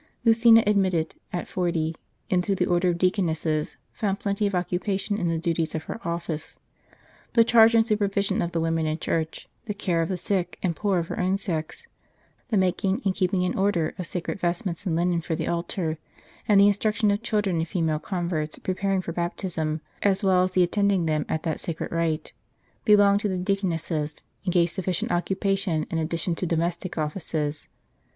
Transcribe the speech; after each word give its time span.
Lucina 0.25 0.63
admitted, 0.65 1.13
at 1.31 1.47
forty,* 1.47 1.95
into 2.27 2.55
the 2.55 2.65
order 2.65 2.89
of 2.89 2.97
deaconesses, 2.97 3.77
found 3.93 4.17
plenty 4.19 4.47
of 4.47 4.55
occupation 4.55 5.15
in 5.15 5.27
the 5.27 5.37
duties 5.37 5.75
of 5.75 5.83
her 5.83 6.01
office. 6.03 6.57
The 7.33 7.43
charge 7.43 7.75
and 7.75 7.85
supervision 7.85 8.41
of 8.41 8.51
the 8.51 8.59
women 8.59 8.87
in 8.87 8.97
church, 8.97 9.47
the 9.65 9.75
care 9.75 10.01
of 10.01 10.09
the 10.09 10.17
sick 10.17 10.57
and 10.63 10.75
poor 10.75 10.97
of 10.97 11.07
her 11.09 11.19
own 11.19 11.37
sex, 11.37 11.85
the 12.49 12.57
making, 12.57 13.03
and 13.05 13.13
keeping 13.13 13.43
in 13.43 13.53
oi'der 13.55 13.93
of 13.99 14.07
sacred 14.07 14.39
vestments 14.39 14.87
and 14.87 14.95
linen 14.95 15.21
for 15.21 15.35
the 15.35 15.47
altar, 15.47 15.99
and 16.47 16.59
the 16.59 16.67
instruction 16.67 17.11
of 17.11 17.21
children 17.21 17.57
and 17.57 17.67
female 17.67 17.99
converts 17.99 18.57
preparing 18.57 19.03
for 19.03 19.11
baptism, 19.11 19.81
as 20.01 20.23
well 20.23 20.41
as 20.41 20.49
the 20.53 20.63
attending 20.63 21.05
them 21.05 21.27
at 21.29 21.43
that 21.43 21.59
sacred 21.59 21.91
rite, 21.91 22.33
belonged 22.85 23.19
to 23.19 23.29
the 23.29 23.37
deaconesses, 23.37 24.23
and 24.45 24.51
gave 24.53 24.71
sufficient 24.71 25.11
occupation 25.11 25.85
in 25.91 25.99
addition 25.99 26.33
to 26.33 26.47
domestic 26.47 26.97
offices. 26.97 27.67